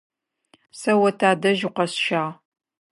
[0.79, 2.31] Сэ о тадэжь укъэсщагъ.